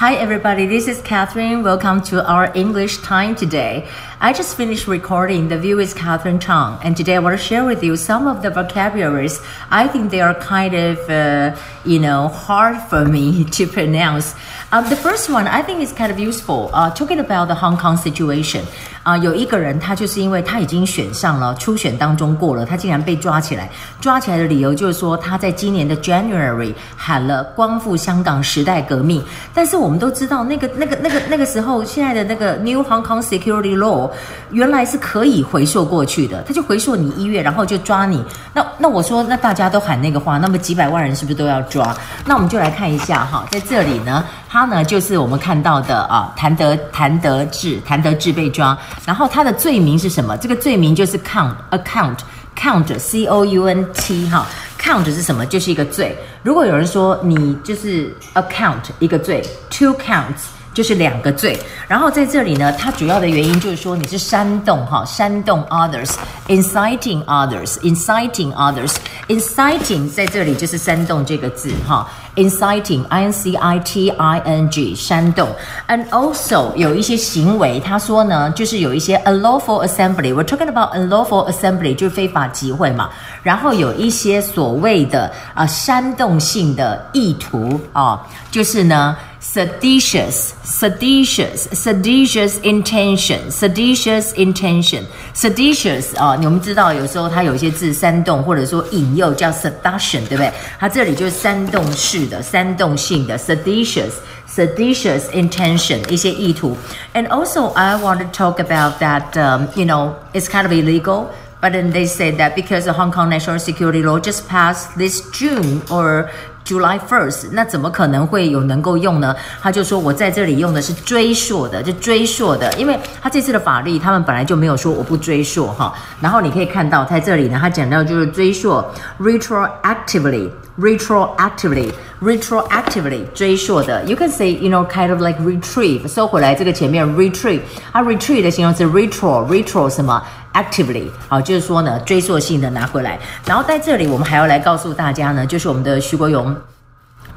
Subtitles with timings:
[0.00, 0.66] Hi, everybody.
[0.66, 1.62] This is Catherine.
[1.62, 3.86] Welcome to our English time today.
[4.18, 7.66] I just finished recording The View with Catherine Chang, and today I want to share
[7.66, 9.42] with you some of the vocabularies.
[9.70, 14.34] I think they are kind of, uh, you know, hard for me to pronounce.
[14.72, 16.70] Um, the first one I think is kind of useful.
[16.72, 18.62] Uh, talking about the Hong Kong situation.
[19.02, 23.68] 啊、有一个人，他就是因为他已经选上了，初选当中过了，他竟然被抓起来。
[23.98, 29.24] 抓起来的理由就是说，他在今年的 January 喊了“光复香港时代革命”。
[29.54, 34.10] 但是我们都知道，那个、那个、那个、那个时候，现在的那个 New Hong Kong Security Law
[34.50, 38.22] 原来是可以回溯过去的，他就回溯你一月，然后就抓你。
[38.52, 41.96] 那那我说，那大家都喊那个话，那么几百万人是不是都要抓？
[42.26, 48.76] 那我们就来看一下哈，在这里呢，他他呢就是我们看到的啊，谭德谭德志，谭德志被抓。
[49.06, 50.36] 然后他的罪名是什么？
[50.36, 52.18] 这个罪名就是 count account
[52.54, 54.46] count c o u n t 哈
[54.78, 55.46] ，count 是什么？
[55.46, 56.14] 就是一个罪。
[56.42, 61.58] 如果有人说你就是 account 一个罪，two counts 就是两个罪。
[61.88, 72.06] 然后在这里呢，它主要的原因就是说你是煽动哈，煽动 others，inciting others，inciting others，inciting 在这里就是煽动这个字哈。
[72.35, 75.47] Inciting, I N C I T I N G，煽动，
[75.87, 83.09] and also 有一些行为，他说呢，就是有一些 unlawful assembly。We're talking about unlawful assembly，就是非法集会嘛。
[83.41, 88.19] 然后有一些所谓的啊、呃、煽动性的意图啊、哦，
[88.51, 100.51] 就是呢 seditious, seditious, seditious intention, seditious intention, seditious 啊、哦，你们知道有时候它有一些字煽动或者说引诱叫 seduction，对不对？
[100.79, 102.18] 它这里就是煽动式。
[102.29, 104.11] 的煽动性的 seditious
[104.47, 106.77] seditious intention 一些意图，
[107.13, 111.27] and also I want to talk about that um, you know it's kind of illegal
[111.61, 115.21] but then they say that because the Hong Kong national security law just passed this
[115.31, 116.27] June or
[116.63, 119.35] July first，那怎么可能会有能够用呢？
[119.61, 125.93] 他就说我在这里用的是追溯的，就追溯的，因为他这次的法律，他们本来就没有说我不追溯哈。
[126.19, 128.83] 然后你可以看到在这里呢，他讲到就是追溯
[129.19, 131.89] retroactively。retroactively
[132.21, 137.61] retroactively 追溯的，you can say you know kind of like retrieve 收回来这个前面 retrieve，
[137.93, 140.21] 它 retrieve 的形容词 retro retro 什么
[140.54, 143.18] actively 好，就是说呢追溯性的拿回来。
[143.44, 146.56] 然后在这里我们还要来告诉大家呢，就是我们的徐国勇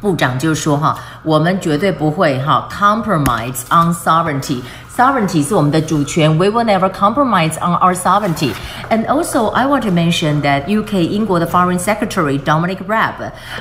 [0.02, 4.62] 部长就是说哈，我们绝对不会哈 compromise on sovereignty。
[4.96, 8.52] Sovereignty 是我们的主权，We will never compromise on our sovereignty.
[8.92, 13.14] And also, I want to mention that UK 英国的 Foreign Secretary Dominic Raab，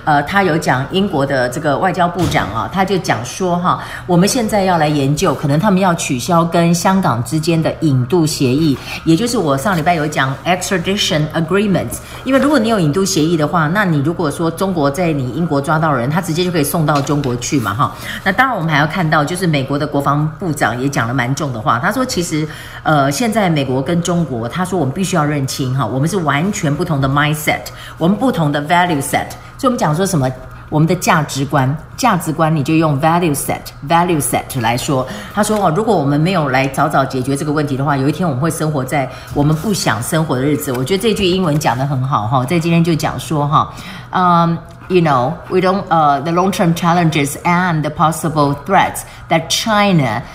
[0.04, 8.76] 呃，他有讲英国的这个外交部长啊，他就讲说哈，我们现在要来研究，可能他们要取消跟香港之间的引渡协议，
[9.06, 12.00] 也就是我上礼拜有讲 extradition agreements。
[12.24, 17.90] 因为如果你有引渡协议的话，那你如果说中国在你英国抓到人，他直接就可以送到中国去嘛哈。
[18.22, 21.21] 那当然我们还要看到，就是美国的国防部长也讲了蛮。
[21.22, 22.48] 蛮重的话，他说：“其实，
[22.82, 27.60] 呃，现在美国跟中国，他说我们必须要认清哈，我们是完全不同的 mindset，
[27.96, 29.28] 我们不同的 value set。
[29.56, 30.28] 所以，我们讲说什么，
[30.68, 35.06] 我们的价值观，价值观你就用 value set，value set 来说。
[35.32, 40.72] 他说哦，如果我们没有来早早解决这个问题的话，有一天我们会生活在我们不想生活的日子。
[40.72, 43.72] 我觉得这句英文讲得很好哈，在今天就讲说哈，
[44.10, 44.58] 嗯。”
[44.90, 50.26] You know, we don't, uh, the long-term challenges and the possible threats that China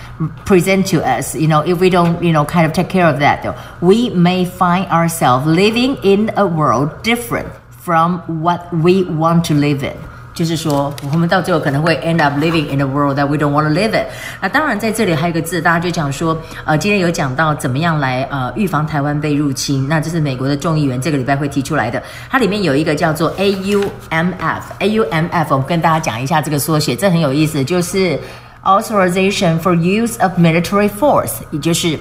[0.44, 3.20] present to us, you know, if we don't, you know, kind of take care of
[3.20, 9.44] that, though, we may find ourselves living in a world different from what we want
[9.46, 9.96] to live in.
[10.38, 14.06] 就是说，我们到最后可能会 end up living in a world that we don't want to live in。
[14.40, 19.88] 那当然，在这里还有一个字，大家就讲说，呃，今天有讲到怎么样来呃预防台湾被入侵。
[19.88, 22.00] 那这是美国的众议员这个礼拜会提出来的。
[22.30, 28.16] 它里面有一个叫做 AUMF，AUMF，我们跟大家讲一下这个缩写，这很有意思，就是
[28.62, 31.98] Authorization for Use of Military Force，也就是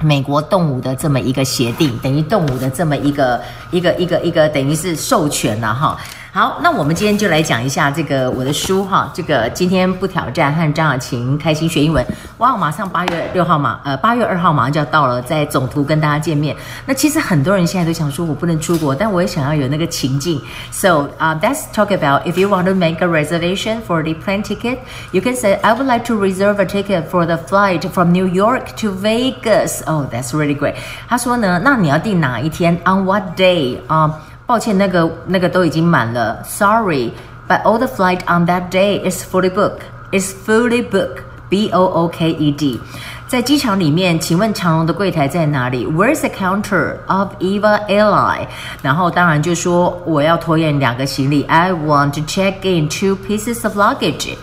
[0.00, 3.40] 美国动武的这么一个协定，等于动武的这么一个
[3.72, 5.98] 一个一个一个，等于是授权了哈。
[6.38, 12.06] 好，那我们今天就来讲一下这个我的书哈，这个今天不挑战和张雅琴开心学英文。
[12.36, 16.54] 哇，马上八月六号嘛，呃，八月二号马上就要到了，在总图跟大家见面。
[16.86, 20.40] 那其实很多人现在都想说，我不能出国，但我也想要有那个情境。
[20.70, 24.78] So, uh, let's talk about if you want to make a reservation for the plane ticket,
[25.10, 28.28] you can say I would like to reserve a ticket for the flight from New
[28.28, 29.82] York to Vegas.
[29.86, 30.76] Oh, that's really great.
[31.08, 33.78] 他说呢，那你要订哪一天？On what day?
[33.88, 36.43] 啊、抱歉，那个那个都已经满了。
[36.43, 37.11] Sorry,
[37.47, 39.81] but all the flight on that day is fully booked.
[40.11, 41.23] Is fully booked.
[41.49, 42.79] B O O K E D.
[43.27, 45.85] 在机场里面，请问长荣的柜台在哪里？
[45.85, 48.47] Where's the counter of EVA Airline？
[48.81, 51.43] 然后当然就说我要托运两个行李。
[51.43, 54.35] I want to check in two pieces of luggage.